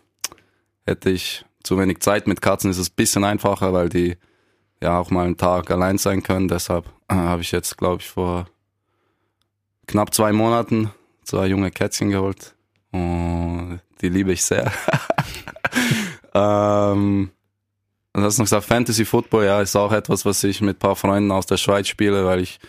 [0.87, 4.17] hätte ich zu wenig Zeit mit Katzen, ist es ein bisschen einfacher, weil die
[4.81, 6.49] ja auch mal einen Tag allein sein können.
[6.49, 8.47] Deshalb äh, habe ich jetzt, glaube ich, vor
[9.87, 10.91] knapp zwei Monaten
[11.25, 12.55] zwei junge Kätzchen geholt.
[12.91, 14.71] Und die liebe ich sehr.
[16.35, 17.31] ähm,
[18.15, 20.97] und hast noch gesagt, Fantasy Football, ja, ist auch etwas, was ich mit ein paar
[20.97, 22.61] Freunden aus der Schweiz spiele, weil ich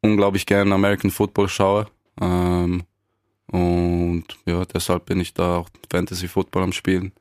[0.00, 1.86] unglaublich gerne American Football schaue.
[2.20, 2.84] Ähm,
[3.52, 7.12] und ja, deshalb bin ich da auch Fantasy Football am Spielen.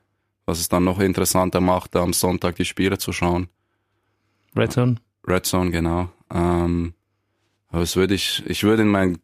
[0.48, 3.48] Was es dann noch interessanter macht, am Sonntag die Spiele zu schauen.
[4.56, 4.96] Red Zone?
[5.28, 6.10] Red Zone, genau.
[6.34, 6.94] Ähm,
[7.70, 9.18] aber das würde ich, ich würde in mein,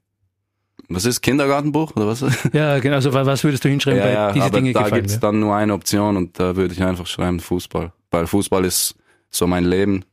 [0.89, 2.21] was ist, Kindergartenbuch oder was?
[2.53, 2.95] Ja, genau.
[2.95, 5.19] Also wa- was würdest du hinschreiben, ja, ja, diese aber Dinge da gefallen gibt's mir?
[5.21, 7.93] dann nur eine Option und da würde ich einfach schreiben Fußball.
[8.09, 8.95] Weil Fußball ist
[9.29, 10.03] so mein Leben.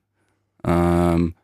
[0.65, 1.35] Ähm,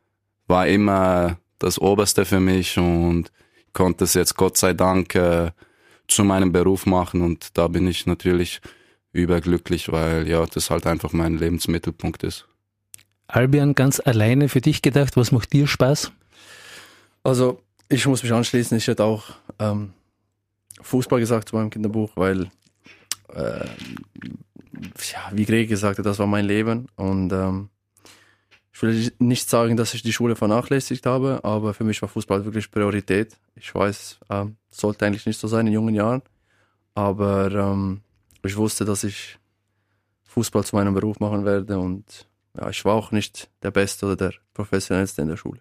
[0.47, 3.33] war immer das Oberste für mich und
[3.75, 5.51] konnte es jetzt Gott sei Dank äh,
[6.09, 8.61] zu meinem Beruf machen und da bin ich natürlich
[9.13, 12.47] überglücklich, weil ja, das halt einfach mein Lebensmittelpunkt ist.
[13.27, 16.13] Albion, ganz alleine für dich gedacht, was macht dir Spaß?
[17.23, 18.77] Also, ich muss mich anschließen.
[18.77, 19.25] Ich hätte auch
[19.59, 19.93] ähm,
[20.83, 22.51] Fußball gesagt zu meinem Kinderbuch, weil,
[23.33, 23.65] äh,
[25.13, 26.87] ja, wie Greg gesagt hat, das war mein Leben.
[26.97, 27.71] Und ähm,
[28.75, 32.45] ich will nicht sagen, dass ich die Schule vernachlässigt habe, aber für mich war Fußball
[32.45, 33.37] wirklich Priorität.
[33.55, 36.23] Ich weiß, ähm, sollte eigentlich nicht so sein in jungen Jahren,
[36.95, 38.01] aber ähm,
[38.43, 39.39] ich wusste, dass ich
[40.25, 42.27] Fußball zu meinem Beruf machen werde und
[42.59, 45.61] ja, ich war auch nicht der Beste oder der Professionellste in der Schule.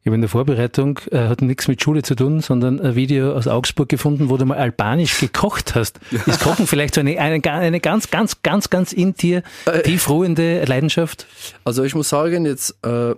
[0.00, 3.34] Ich habe in der Vorbereitung, äh, hat nichts mit Schule zu tun, sondern ein Video
[3.34, 5.98] aus Augsburg gefunden, wo du mal albanisch gekocht hast.
[6.10, 9.42] Ist Kochen vielleicht so eine, eine, eine ganz, ganz, ganz, ganz in dir
[9.84, 11.26] tiefruhende Leidenschaft?
[11.64, 13.14] Also ich muss sagen, jetzt äh,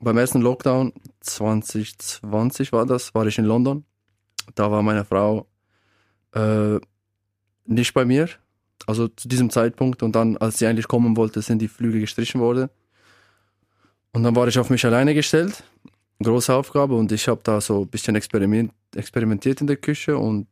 [0.00, 3.84] beim ersten Lockdown 2020 war das, war ich in London.
[4.54, 5.46] Da war meine Frau
[6.34, 6.78] äh,
[7.66, 8.28] nicht bei mir,
[8.86, 10.02] also zu diesem Zeitpunkt.
[10.02, 12.68] Und dann, als sie eigentlich kommen wollte, sind die Flüge gestrichen worden.
[14.12, 15.62] Und dann war ich auf mich alleine gestellt.
[16.22, 20.46] Große Aufgabe und ich habe da so ein bisschen experiment, experimentiert in der Küche und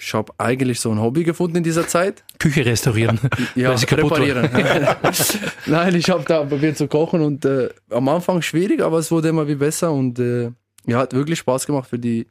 [0.00, 2.24] ich habe eigentlich so ein Hobby gefunden in dieser Zeit.
[2.38, 3.18] Küche restaurieren.
[3.54, 4.48] Ja, reparieren.
[5.66, 9.28] Nein, ich habe da probiert zu kochen und äh, am Anfang schwierig, aber es wurde
[9.28, 10.50] immer wie besser und äh,
[10.86, 12.26] ja, hat wirklich Spaß gemacht für die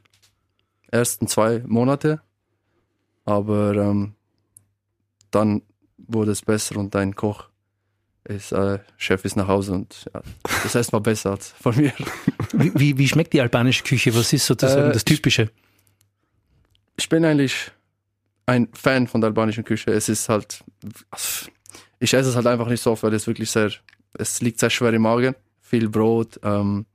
[0.91, 2.21] ersten zwei Monate.
[3.25, 4.13] Aber ähm,
[5.32, 5.62] dann
[5.97, 7.49] wurde es besser und dein Koch
[8.23, 10.21] ist, äh, Chef ist nach Hause und ja,
[10.63, 11.93] das Essen war besser als von mir.
[12.58, 14.15] Wie, wie, wie schmeckt die albanische Küche?
[14.15, 15.50] Was ist sozusagen Äh, das Typische?
[16.98, 17.72] Ich bin eigentlich
[18.46, 19.91] ein Fan von der albanischen Küche.
[19.91, 20.63] Es ist halt,
[22.00, 23.72] ich esse es halt einfach nicht so oft, weil es wirklich sehr,
[24.18, 25.36] es liegt sehr schwer im Magen.
[25.62, 26.86] Viel Brot, ähm,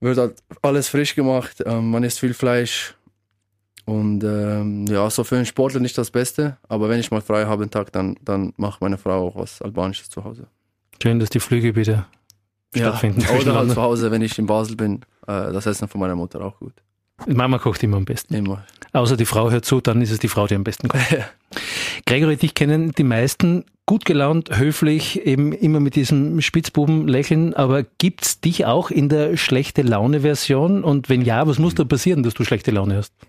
[0.00, 2.94] wird halt alles frisch gemacht, ähm, man isst viel Fleisch.
[3.84, 7.46] Und ähm, ja, so für einen Sportler nicht das Beste, aber wenn ich mal frei
[7.46, 10.46] habe einen Tag, dann, dann macht meine Frau auch was Albanisches zu Hause.
[11.02, 12.06] Schön, dass die Flüge wieder
[12.74, 13.24] Ja, stattfinden.
[13.40, 16.40] oder halt zu Hause, wenn ich in Basel bin, äh, das Essen von meiner Mutter
[16.40, 16.74] auch gut.
[17.26, 18.34] Mama kocht immer am besten.
[18.34, 18.64] Immer.
[18.92, 21.04] Außer die Frau hört zu, dann ist es die Frau, die am besten kocht.
[22.06, 28.40] Gregory, dich kennen die meisten gut gelaunt, höflich, eben immer mit diesem Spitzbuben-Lächeln, aber gibt's
[28.40, 30.84] dich auch in der schlechte Laune-Version?
[30.84, 33.12] Und wenn ja, was muss da passieren, dass du schlechte Laune hast?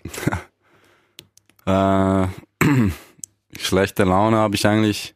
[1.66, 2.28] Äh,
[3.60, 5.14] schlechte Laune habe ich eigentlich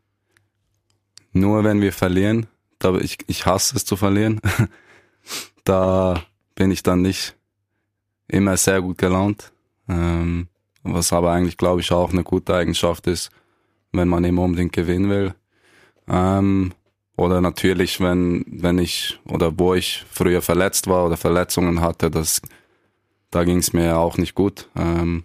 [1.31, 2.45] nur, wenn wir verlieren.
[2.79, 4.41] Da ich, ich hasse es zu verlieren.
[5.63, 6.23] da
[6.55, 7.35] bin ich dann nicht
[8.27, 9.51] immer sehr gut gelaunt.
[9.87, 10.47] Ähm,
[10.83, 13.31] was aber eigentlich, glaube ich, auch eine gute Eigenschaft ist,
[13.91, 15.33] wenn man immer unbedingt gewinnen will.
[16.07, 16.73] Ähm,
[17.15, 22.41] oder natürlich, wenn, wenn ich oder wo ich früher verletzt war oder Verletzungen hatte, das,
[23.29, 24.69] da ging es mir auch nicht gut.
[24.75, 25.23] Ähm,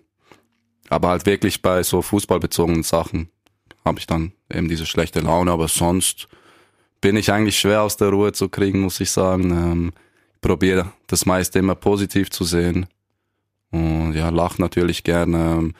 [0.90, 3.30] aber halt wirklich bei so fußballbezogenen Sachen
[3.84, 5.50] habe ich dann eben diese schlechte Laune.
[5.50, 6.28] Aber sonst
[7.00, 9.50] bin ich eigentlich schwer aus der Ruhe zu kriegen, muss ich sagen.
[9.50, 9.92] Ähm,
[10.40, 12.86] probiere das meiste immer positiv zu sehen.
[13.70, 15.36] Und ja, lach natürlich gerne.
[15.36, 15.74] Ähm,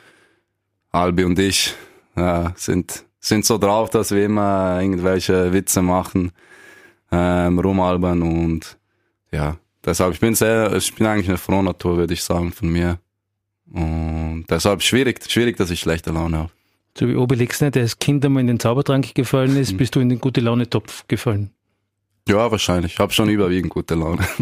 [0.91, 1.75] Albi und ich
[2.15, 6.31] ja, sind, sind so drauf, dass wir immer irgendwelche Witze machen,
[7.11, 8.77] ähm, rumalbern und
[9.31, 12.69] ja, deshalb, ich bin sehr, ich bin eigentlich eine frohe Natur, würde ich sagen, von
[12.69, 12.99] mir.
[13.71, 16.51] Und deshalb schwierig, schwierig, dass ich schlechte Laune habe.
[16.97, 19.99] So wie Obelix, ne, der als Kind einmal in den Zaubertrank gefallen ist, bist du
[19.99, 21.51] in den Gute-Laune-Topf gefallen.
[22.27, 22.93] Ja, wahrscheinlich.
[22.93, 24.25] Ich habe schon überwiegend gute Laune.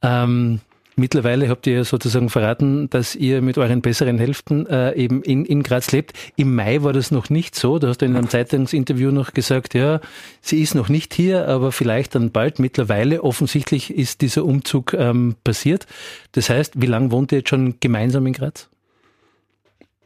[0.00, 0.60] Ähm,
[0.94, 5.64] mittlerweile habt ihr sozusagen verraten, dass ihr mit euren besseren Hälften äh, eben in, in
[5.64, 6.12] Graz lebt.
[6.36, 7.80] Im Mai war das noch nicht so.
[7.80, 10.00] Da hast du in einem Zeitungsinterview noch gesagt, ja,
[10.40, 12.60] sie ist noch nicht hier, aber vielleicht dann bald.
[12.60, 15.86] Mittlerweile offensichtlich ist dieser Umzug ähm, passiert.
[16.30, 18.68] Das heißt, wie lange wohnt ihr jetzt schon gemeinsam in Graz?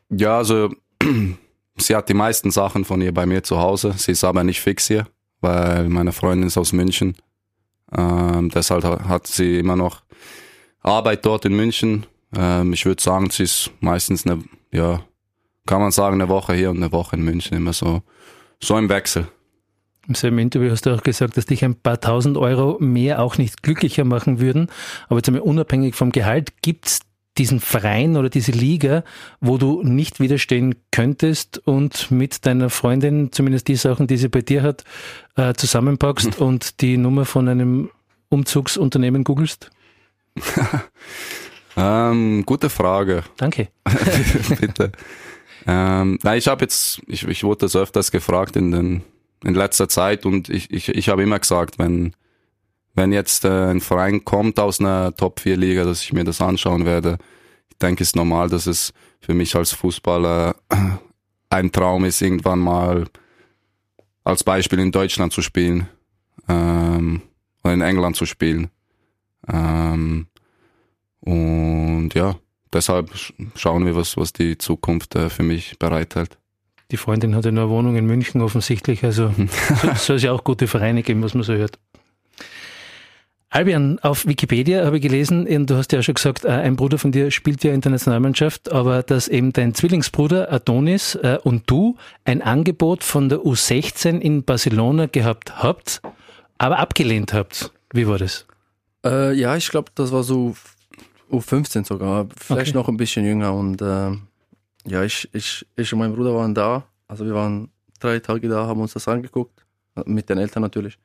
[0.09, 0.71] Ja, also
[1.77, 3.95] sie hat die meisten Sachen von ihr bei mir zu Hause.
[3.97, 5.07] Sie ist aber nicht fix hier,
[5.41, 7.17] weil meine Freundin ist aus München.
[7.97, 10.03] Ähm, deshalb ha- hat sie immer noch
[10.81, 12.07] Arbeit dort in München.
[12.35, 15.01] Ähm, ich würde sagen, sie ist meistens eine, ja,
[15.67, 17.57] kann man sagen, eine Woche hier und eine Woche in München.
[17.57, 18.03] Immer so,
[18.61, 19.29] so im Wechsel.
[20.09, 23.39] Im selben Interview hast du auch gesagt, dass dich ein paar tausend Euro mehr auch
[23.39, 24.69] nicht glücklicher machen würden.
[25.09, 27.01] Aber jetzt einmal unabhängig vom Gehalt, gibt's
[27.39, 29.05] diesen Verein oder diese Liga,
[29.41, 34.43] wo du nicht widerstehen könntest und mit deiner Freundin zumindest die Sachen, die sie bei
[34.43, 34.85] dir hat,
[35.37, 37.91] äh, zusammenpackst und die Nummer von einem
[38.29, 39.71] Umzugsunternehmen googelst?
[41.77, 43.25] Ähm, gute Frage.
[43.37, 43.69] Danke.
[44.61, 44.93] Bitte.
[45.67, 49.03] Ähm, nein, ich habe jetzt, ich, ich wurde das öfters gefragt in den
[49.45, 52.15] in letzter Zeit und ich, ich, ich habe immer gesagt, wenn
[52.95, 56.41] wenn jetzt äh, ein Verein kommt aus einer Top 4 Liga, dass ich mir das
[56.41, 57.19] anschauen werde.
[57.71, 60.55] Ich denke, es ist normal, dass es für mich als Fußballer
[61.51, 63.05] ein Traum ist, irgendwann mal
[64.25, 65.89] als Beispiel in Deutschland zu spielen
[66.49, 67.23] ähm,
[67.65, 68.69] oder in England zu spielen.
[69.53, 70.27] Ähm,
[71.21, 72.37] und ja,
[72.73, 76.39] deshalb sch- schauen wir, was, was die Zukunft äh, für mich bereithält.
[76.91, 80.45] Die Freundin hat ja eine Wohnung in München offensichtlich, also so- soll es ja auch
[80.45, 81.79] gute Vereine geben, was man so hört.
[83.55, 87.13] Albion, auf Wikipedia habe ich gelesen, du hast ja schon gesagt, äh, ein Bruder von
[87.13, 91.97] dir spielt ja in der Nationalmannschaft, aber dass eben dein Zwillingsbruder Adonis äh, und du
[92.25, 96.01] ein Angebot von der U16 in Barcelona gehabt habt,
[96.57, 97.71] aber abgelehnt habt.
[97.93, 98.47] Wie war das?
[99.05, 100.57] Äh, ja, ich glaube, das war so
[101.31, 102.79] U15 sogar, vielleicht Okay.
[102.79, 103.53] noch ein bisschen jünger.
[103.53, 104.13] Und äh,
[104.87, 106.85] ja, ich, ich, ich und mein Bruder waren da.
[107.07, 107.69] Also wir waren
[108.01, 109.63] drei Tage da, haben uns das angeguckt.
[110.07, 110.97] Mit den Eltern natürlich.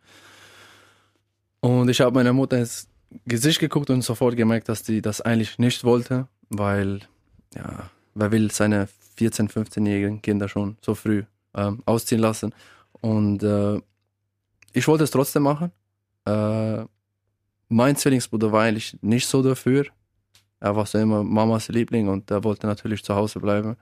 [1.67, 2.87] Und ich habe meiner Mutter ins
[3.25, 7.01] Gesicht geguckt und sofort gemerkt, dass die das eigentlich nicht wollte, weil,
[7.53, 8.87] ja, wer will seine
[9.19, 11.25] 14-, 15-jährigen Kinder schon so früh
[11.55, 12.55] ähm, ausziehen lassen.
[13.01, 13.81] Und äh,
[14.71, 15.73] ich wollte es trotzdem machen.
[16.23, 16.85] Äh,
[17.67, 19.87] mein Zwillingsbruder war eigentlich nicht so dafür.
[20.61, 23.75] Er war so immer Mamas Liebling und er wollte natürlich zu Hause bleiben.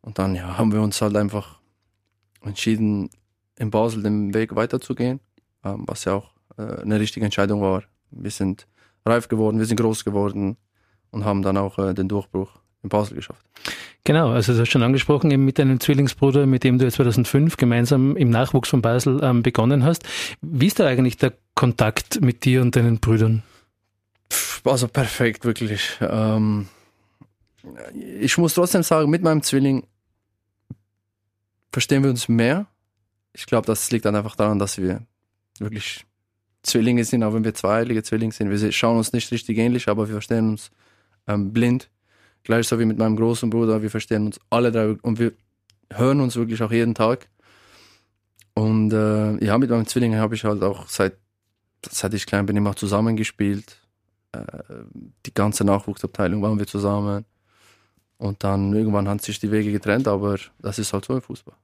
[0.00, 1.60] Und dann ja, haben wir uns halt einfach
[2.42, 3.08] entschieden,
[3.54, 5.20] in Basel den Weg weiterzugehen,
[5.64, 7.84] ähm, was ja auch eine richtige Entscheidung war.
[8.10, 8.66] Wir sind
[9.04, 10.56] reif geworden, wir sind groß geworden
[11.10, 12.50] und haben dann auch äh, den Durchbruch
[12.82, 13.44] in Basel geschafft.
[14.04, 18.16] Genau, also du hast schon angesprochen, eben mit deinem Zwillingsbruder, mit dem du 2005 gemeinsam
[18.16, 20.04] im Nachwuchs von Basel ähm, begonnen hast.
[20.40, 23.42] Wie ist da eigentlich der Kontakt mit dir und deinen Brüdern?
[24.64, 25.98] Also perfekt, wirklich.
[26.00, 26.68] Ähm,
[28.20, 29.86] ich muss trotzdem sagen, mit meinem Zwilling
[31.72, 32.66] verstehen wir uns mehr.
[33.32, 35.02] Ich glaube, das liegt dann einfach daran, dass wir
[35.58, 36.04] wirklich
[36.62, 38.50] Zwillinge sind, auch wenn wir zweieilige Zwillinge sind.
[38.50, 40.70] Wir schauen uns nicht richtig ähnlich, aber wir verstehen uns
[41.26, 41.90] ähm, blind.
[42.42, 45.32] Gleich so wie mit meinem großen Bruder, wir verstehen uns alle drei und wir
[45.92, 47.28] hören uns wirklich auch jeden Tag.
[48.54, 51.16] Und äh, ja, mit meinem Zwilling habe ich halt auch seit,
[51.88, 53.78] seit ich klein bin immer zusammengespielt
[54.32, 54.44] äh,
[55.26, 57.24] die ganze Nachwuchsabteilung waren wir zusammen.
[58.18, 61.54] Und dann irgendwann haben sich die Wege getrennt, aber das ist halt so im Fußball.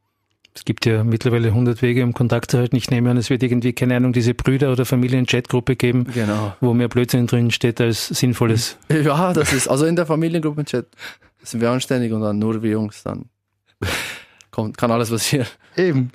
[0.56, 2.76] Es gibt ja mittlerweile 100 Wege, um Kontakt zu halten.
[2.76, 6.54] Ich nehme an, es wird irgendwie, keine Ahnung, diese Brüder- oder Familien-Chat-Gruppe geben, Genau.
[6.60, 8.78] wo mehr Blödsinn drin steht als Sinnvolles.
[8.88, 10.86] Ja, das ist, also in der Familiengruppenchat
[11.42, 13.26] sind wir anständig und dann nur wir Jungs, dann
[14.52, 15.46] kommt, kann alles passieren.
[15.76, 16.12] Eben.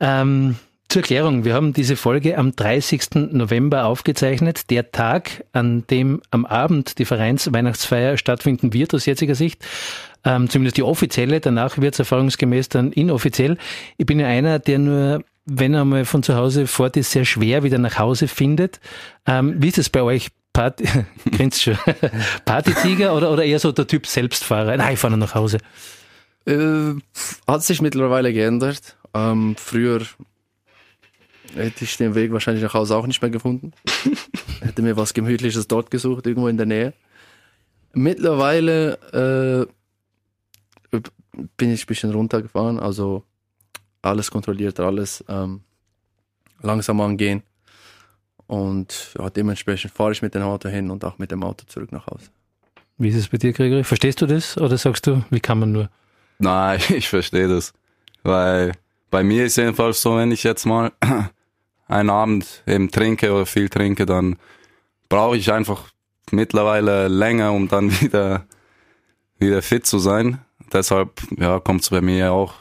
[0.00, 0.56] Ähm,
[0.88, 3.32] zur Erklärung, wir haben diese Folge am 30.
[3.32, 9.64] November aufgezeichnet, der Tag, an dem am Abend die Vereinsweihnachtsfeier stattfinden wird aus jetziger Sicht.
[10.26, 13.56] Ähm, zumindest die offizielle, danach wird es erfahrungsgemäß dann inoffiziell.
[13.96, 17.24] Ich bin ja einer, der nur, wenn er mal von zu Hause fort ist, sehr
[17.24, 18.80] schwer wieder nach Hause findet.
[19.24, 20.30] Ähm, wie ist es bei euch?
[20.52, 20.88] Party,
[21.52, 21.78] schon.
[22.44, 24.76] Partytiger oder, oder eher so der Typ Selbstfahrer?
[24.76, 25.58] Nein, ich fahre nach Hause.
[26.44, 26.94] Äh,
[27.46, 28.96] hat sich mittlerweile geändert.
[29.14, 30.02] Ähm, früher
[31.54, 33.72] hätte ich den Weg wahrscheinlich nach Hause auch nicht mehr gefunden.
[34.60, 36.94] hätte mir was Gemütliches dort gesucht, irgendwo in der Nähe.
[37.92, 39.72] Mittlerweile äh,
[41.56, 43.24] bin ich ein bisschen runtergefahren, also
[44.02, 45.60] alles kontrolliert, alles ähm,
[46.62, 47.42] langsam angehen.
[48.46, 51.92] Und ja, dementsprechend fahre ich mit dem Auto hin und auch mit dem Auto zurück
[51.92, 52.30] nach Hause.
[52.98, 53.84] Wie ist es bei dir, Gregory?
[53.84, 55.90] Verstehst du das oder sagst du, wie kann man nur?
[56.38, 57.72] Nein, ich verstehe das.
[58.22, 58.72] Weil
[59.10, 60.92] bei mir ist jedenfalls so, wenn ich jetzt mal
[61.88, 64.36] einen Abend eben trinke oder viel trinke, dann
[65.08, 65.90] brauche ich einfach
[66.30, 68.46] mittlerweile länger, um dann wieder,
[69.38, 70.38] wieder fit zu sein.
[70.72, 72.54] Deshalb ja, kommt es bei mir auch,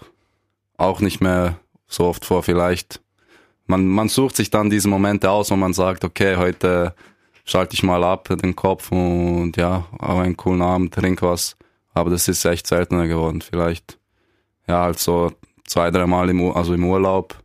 [0.77, 2.43] auch nicht mehr so oft vor.
[2.43, 3.01] Vielleicht,
[3.67, 6.93] man, man sucht sich dann diese Momente aus, wo man sagt, okay, heute
[7.43, 11.55] schalte ich mal ab den Kopf und ja, habe einen coolen Abend, trink was.
[11.93, 13.41] Aber das ist echt seltener geworden.
[13.41, 13.97] Vielleicht,
[14.67, 15.31] ja, halt so
[15.65, 17.35] zwei, dreimal im, also im Urlaub.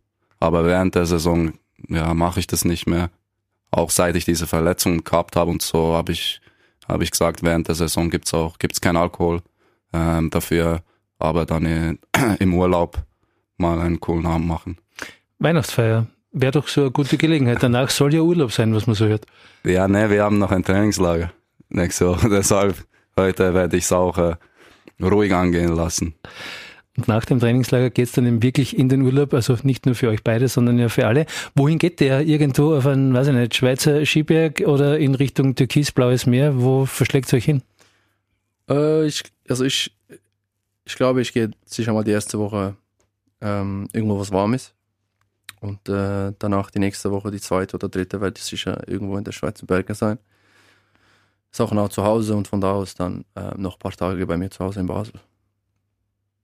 [0.40, 1.52] Aber während der Saison,
[1.88, 3.10] ja, mache ich das nicht mehr.
[3.70, 6.40] Auch seit ich diese Verletzung gehabt habe und so, habe ich,
[6.88, 9.42] habe ich gesagt, während der Saison gibt's auch, gibt's kein Alkohol
[9.92, 10.82] ähm, dafür.
[11.18, 11.96] Aber dann äh,
[12.38, 13.02] im Urlaub
[13.56, 14.78] mal einen coolen Abend machen.
[15.38, 16.06] Weihnachtsfeier.
[16.32, 17.62] Wäre doch so eine gute Gelegenheit.
[17.62, 19.26] Danach soll ja Urlaub sein, was man so hört.
[19.64, 21.32] Ja, ne, wir haben noch ein Trainingslager
[21.68, 22.28] nächste Woche.
[22.30, 22.76] Deshalb
[23.16, 24.36] heute werde ich es auch äh,
[25.02, 26.14] ruhig angehen lassen.
[26.96, 30.08] Und nach dem Trainingslager geht's dann eben wirklich in den Urlaub, also nicht nur für
[30.08, 31.26] euch beide, sondern ja für alle.
[31.54, 32.20] Wohin geht der?
[32.20, 36.60] Irgendwo auf einen, weiß ich nicht, Schweizer Skiberg oder in Richtung türkisblaues Meer?
[36.60, 37.62] Wo verschlägt euch hin?
[38.70, 39.94] Äh, ich, also ich,
[40.84, 42.76] ich glaube, ich gehe sicher mal die erste Woche
[43.40, 44.72] ähm, irgendwo was Warmes.
[45.60, 49.24] Und äh, danach die nächste Woche, die zweite oder dritte, werde ich sicher irgendwo in
[49.24, 50.18] der Schweizer Berge sein.
[51.52, 54.24] Ist auch nah zu Hause und von da aus dann äh, noch ein paar Tage
[54.26, 55.14] bei mir zu Hause in Basel.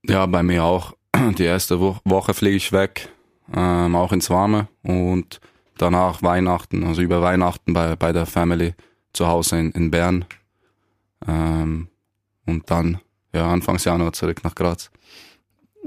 [0.03, 0.95] Ja, bei mir auch.
[1.39, 3.09] Die erste Wo Woche fliege ich weg,
[3.55, 5.41] ähm, auch ins Warme und
[5.79, 8.75] danach Weihnachten, also über Weihnachten bei, bei der Family
[9.13, 10.25] zu Hause in, in Bern.
[11.27, 11.89] Ähm,
[12.47, 12.99] und dann,
[13.35, 14.91] ja, Anfangs Januar zurück nach Graz.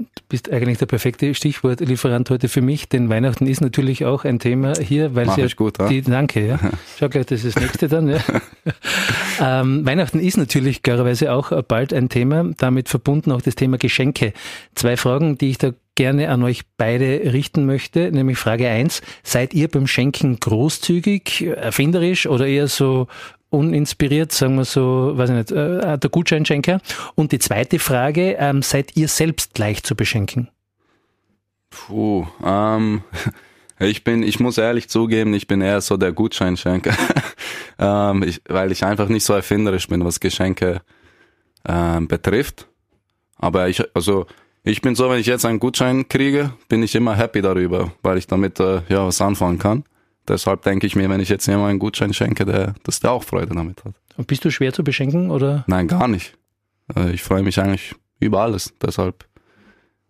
[0.00, 4.38] Du bist eigentlich der perfekte Stichwortlieferant heute für mich, denn Weihnachten ist natürlich auch ein
[4.38, 5.88] Thema hier, weil Mach ja ich gut, ja?
[5.88, 6.58] die, danke, ja.
[6.98, 8.20] Schau gleich, das ist das nächste dann, ja.
[9.40, 14.32] ähm, Weihnachten ist natürlich klarerweise auch bald ein Thema, damit verbunden auch das Thema Geschenke.
[14.74, 19.52] Zwei Fragen, die ich da gerne an euch beide richten möchte, nämlich Frage eins: Seid
[19.52, 23.06] ihr beim Schenken großzügig, erfinderisch oder eher so
[23.50, 26.80] uninspiriert, sagen wir so, weiß ich nicht, äh, der Gutscheinschenker?
[27.14, 30.48] Und die zweite Frage, ähm, seid ihr selbst leicht zu beschenken?
[31.68, 33.02] Puh, ähm,
[33.78, 36.94] ich bin, ich muss ehrlich zugeben, ich bin eher so der Gutscheinschenker,
[37.78, 40.80] ähm, ich, weil ich einfach nicht so erfinderisch bin, was Geschenke
[41.68, 42.68] ähm, betrifft.
[43.36, 44.26] Aber ich, also
[44.62, 48.18] ich bin so, wenn ich jetzt einen Gutschein kriege, bin ich immer happy darüber, weil
[48.18, 49.84] ich damit äh, ja was anfangen kann.
[50.30, 53.24] Deshalb denke ich mir, wenn ich jetzt jemandem einen Gutschein schenke, der, dass der auch
[53.24, 53.94] Freude damit hat.
[54.16, 55.64] Und bist du schwer zu beschenken oder?
[55.66, 56.34] Nein, gar nicht.
[56.94, 58.72] Äh, ich freue mich eigentlich über alles.
[58.80, 59.26] Deshalb,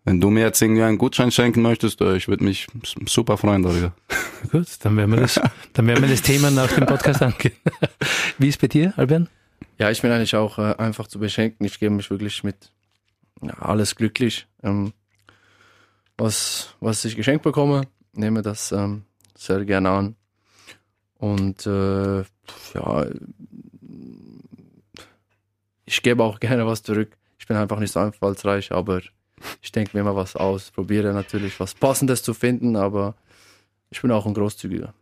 [0.05, 2.67] wenn du mir jetzt irgendwie einen Gutschein schenken möchtest, äh, ich würde mich
[3.07, 3.93] super freuen darüber.
[4.51, 5.41] Gut, dann werden wir das,
[5.73, 7.55] dann werden wir das Thema nach dem Podcast angehen.
[8.37, 9.27] Wie ist bei dir, Albion?
[9.79, 11.65] Ja, ich bin eigentlich auch äh, einfach zu beschenken.
[11.65, 12.71] Ich gebe mich wirklich mit
[13.41, 14.45] ja, alles glücklich.
[14.61, 14.93] Ähm,
[16.15, 19.05] was, was ich geschenkt bekomme, nehme das ähm,
[19.41, 20.15] sehr gerne an.
[21.17, 22.19] Und äh,
[22.73, 23.05] ja,
[25.85, 27.17] ich gebe auch gerne was zurück.
[27.37, 29.01] Ich bin einfach nicht so einfallsreich, aber
[29.61, 33.15] ich denke mir immer was aus, probiere natürlich was Passendes zu finden, aber
[33.89, 34.93] ich bin auch ein Großzügiger.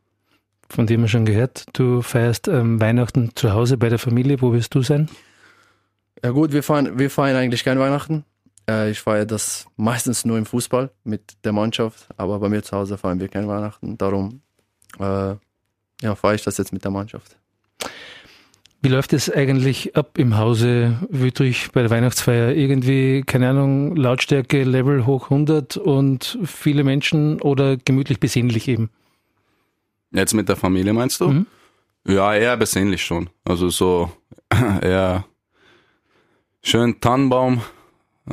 [0.69, 4.41] Von dem wir schon gehört, du feierst ähm, Weihnachten zu Hause bei der Familie.
[4.41, 5.09] Wo wirst du sein?
[6.23, 8.23] Ja gut, wir feiern, wir feiern eigentlich kein Weihnachten.
[8.69, 12.77] Äh, ich feiere das meistens nur im Fußball mit der Mannschaft, aber bei mir zu
[12.77, 13.97] Hause feiern wir kein Weihnachten.
[13.97, 14.41] Darum
[14.99, 15.35] äh,
[16.01, 17.37] ja, feiere ich das jetzt mit der Mannschaft.
[18.81, 22.53] Wie läuft es eigentlich ab im Hause Wüttrich bei der Weihnachtsfeier?
[22.53, 28.89] Irgendwie, keine Ahnung, Lautstärke, Level hoch 100 und viele Menschen oder gemütlich besinnlich eben?
[30.11, 31.27] Jetzt mit der Familie meinst du?
[31.27, 31.47] Mhm.
[32.07, 33.29] Ja, eher besinnlich schon.
[33.43, 34.11] Also so
[34.81, 35.25] eher
[36.63, 37.61] schön Tannenbaum,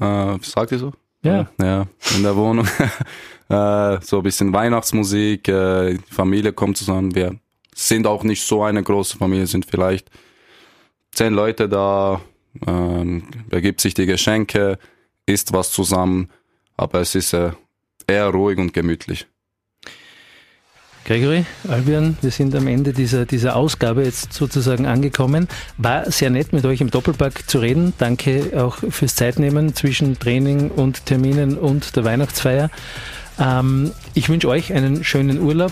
[0.01, 0.93] äh, sagt ihr so?
[1.23, 1.49] Ja.
[1.61, 2.67] Ja, in der Wohnung.
[3.49, 7.15] äh, so ein bisschen Weihnachtsmusik, äh, die Familie kommt zusammen.
[7.15, 7.37] Wir
[7.75, 10.11] sind auch nicht so eine große Familie, sind vielleicht
[11.13, 12.21] zehn Leute da,
[12.67, 14.79] ähm, ergibt sich die Geschenke,
[15.27, 16.31] isst was zusammen,
[16.77, 17.53] aber es ist äh,
[18.07, 19.27] eher ruhig und gemütlich.
[21.07, 25.47] Gregory, Albion, wir sind am Ende dieser, dieser Ausgabe jetzt sozusagen angekommen.
[25.79, 27.93] War sehr nett, mit euch im Doppelpack zu reden.
[27.99, 32.71] Danke auch fürs Zeitnehmen zwischen Training und Terminen und der Weihnachtsfeier.
[33.39, 35.71] Ähm, ich wünsche euch einen schönen Urlaub.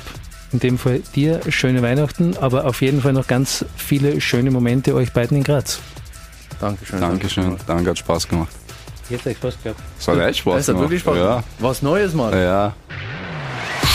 [0.53, 4.94] In dem Fall dir schöne Weihnachten, aber auf jeden Fall noch ganz viele schöne Momente
[4.94, 5.81] euch beiden in Graz.
[6.61, 7.01] Dankeschön.
[7.01, 7.57] Dankeschön.
[7.66, 8.53] Danke, hat Spaß gemacht.
[9.11, 9.81] Jetzt euch Spaß gehabt.
[9.99, 11.42] Es hat echt Spaß Es hat wirklich Spaß Ja.
[11.59, 12.33] Was Neues mal.
[12.40, 12.73] ja.